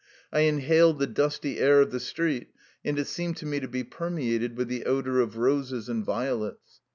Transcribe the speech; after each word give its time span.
I 0.33 0.39
inhaled 0.39 0.97
the 0.97 1.05
dusty 1.05 1.59
air 1.59 1.79
of 1.79 1.91
the 1.91 1.99
street, 1.99 2.47
and 2.83 2.97
it 2.97 3.05
seemed 3.05 3.37
to 3.37 3.45
me 3.45 3.59
to 3.59 3.67
be 3.67 3.83
permeated 3.83 4.57
with 4.57 4.67
the 4.67 4.87
odor 4.87 5.19
of 5.21 5.37
roses 5.37 5.89
and 5.89 6.03
violets. 6.03 6.81